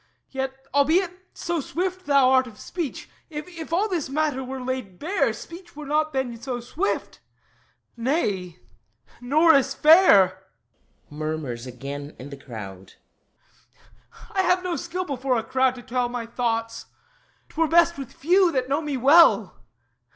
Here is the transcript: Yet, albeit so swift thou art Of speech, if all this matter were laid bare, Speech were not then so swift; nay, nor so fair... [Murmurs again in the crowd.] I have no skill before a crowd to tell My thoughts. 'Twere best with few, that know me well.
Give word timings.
Yet, 0.31 0.65
albeit 0.73 1.11
so 1.35 1.59
swift 1.61 2.07
thou 2.07 2.31
art 2.31 2.47
Of 2.47 2.59
speech, 2.59 3.07
if 3.29 3.71
all 3.71 3.87
this 3.87 4.09
matter 4.09 4.43
were 4.43 4.59
laid 4.59 4.97
bare, 4.97 5.31
Speech 5.31 5.75
were 5.75 5.85
not 5.85 6.11
then 6.11 6.41
so 6.41 6.59
swift; 6.59 7.19
nay, 7.95 8.57
nor 9.21 9.51
so 9.61 9.77
fair... 9.77 10.47
[Murmurs 11.11 11.67
again 11.67 12.15
in 12.17 12.31
the 12.31 12.35
crowd.] 12.37 12.93
I 14.31 14.41
have 14.41 14.63
no 14.63 14.75
skill 14.75 15.05
before 15.05 15.37
a 15.37 15.43
crowd 15.43 15.75
to 15.75 15.83
tell 15.83 16.09
My 16.09 16.25
thoughts. 16.25 16.87
'Twere 17.49 17.67
best 17.67 17.99
with 17.99 18.11
few, 18.11 18.51
that 18.53 18.67
know 18.67 18.81
me 18.81 18.97
well. 18.97 19.61